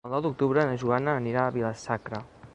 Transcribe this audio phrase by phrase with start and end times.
[0.07, 2.25] El nou d'octubre na Joana anirà a Vila-sacra.